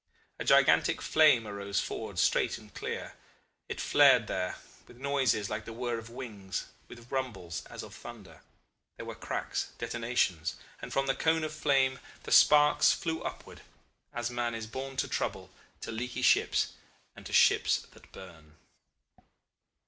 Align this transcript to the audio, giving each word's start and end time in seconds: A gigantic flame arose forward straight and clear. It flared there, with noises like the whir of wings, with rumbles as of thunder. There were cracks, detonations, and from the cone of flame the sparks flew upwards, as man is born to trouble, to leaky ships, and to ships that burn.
A 0.39 0.43
gigantic 0.43 0.99
flame 0.99 1.45
arose 1.45 1.79
forward 1.79 2.17
straight 2.17 2.57
and 2.57 2.73
clear. 2.73 3.13
It 3.69 3.79
flared 3.79 4.25
there, 4.25 4.55
with 4.87 4.97
noises 4.97 5.47
like 5.47 5.65
the 5.65 5.73
whir 5.73 5.99
of 5.99 6.09
wings, 6.09 6.65
with 6.87 7.11
rumbles 7.11 7.61
as 7.67 7.83
of 7.83 7.93
thunder. 7.93 8.41
There 8.97 9.05
were 9.05 9.13
cracks, 9.13 9.73
detonations, 9.77 10.55
and 10.81 10.91
from 10.91 11.05
the 11.05 11.13
cone 11.13 11.43
of 11.43 11.53
flame 11.53 11.99
the 12.23 12.31
sparks 12.31 12.91
flew 12.91 13.21
upwards, 13.21 13.61
as 14.11 14.31
man 14.31 14.55
is 14.55 14.65
born 14.65 14.97
to 14.97 15.07
trouble, 15.07 15.51
to 15.81 15.91
leaky 15.91 16.23
ships, 16.23 16.73
and 17.15 17.23
to 17.27 17.31
ships 17.31 17.85
that 17.91 18.11
burn. 18.11 18.55